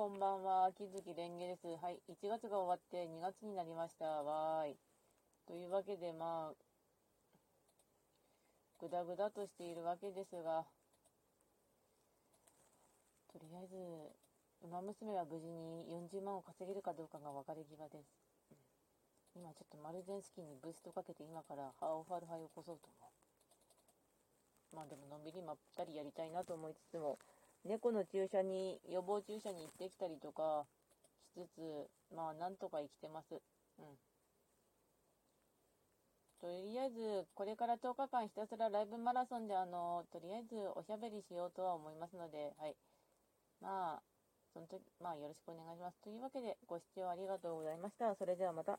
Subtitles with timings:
[0.00, 0.64] こんばんは。
[0.72, 1.68] 秋月蓮華です。
[1.76, 2.00] はい。
[2.08, 4.06] 1月が終わって2月になりました。
[4.24, 4.76] わーい。
[5.44, 6.56] というわけで、まあ、
[8.80, 10.64] ぐだぐだとしているわけですが、
[13.28, 13.76] とりあえず、
[14.64, 18.08] 馬娘は無事に40万を稼げるかどうかが分かれ際です。
[19.36, 23.04] 今ちょっとマルゼンスキーにブーストかけて今からハーオファルハイを起こそうと思
[24.72, 24.76] う。
[24.76, 27.18] まあでものんびりまったりやりたいなと思いつつも、
[27.64, 30.66] 猫の注射に、予防注射に行ってきたりとか
[31.34, 33.34] しつつ、まあなんとか生きてます。
[33.78, 33.98] うん。
[36.40, 42.76] とりあえず、これから10日間ひたすらライブマラソンであの、とりあえずおしゃべりしようとは思いますので、はい。
[43.60, 44.02] まあ、
[44.54, 45.98] その時、まあよろしくお願いします。
[46.02, 48.14] というわけで、ご視聴ありがとうございました。
[48.16, 48.78] それではまた。